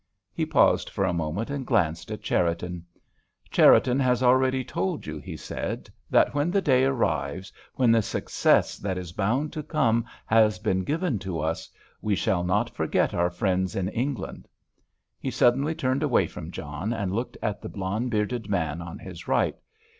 [0.33, 2.87] He paused for a moment, and glanced at Cherriton.
[3.51, 8.77] "Cherriton has already told you," he said, "that when the Day arrives, when the success
[8.77, 11.69] that is bound to come, has been given to us,
[12.01, 14.47] we shall not forget our friends in England."
[15.19, 19.27] He suddenly turned away from John, and looked at the blond bearded man on his
[19.27, 19.55] right.